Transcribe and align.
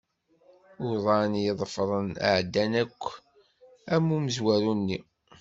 Uḍan 0.89 1.33
i 1.35 1.41
d-iḍefren 1.43 2.09
ɛeddan 2.31 2.73
akk 2.83 3.01
am 3.93 4.05
umezwaru-nni. 4.17 4.99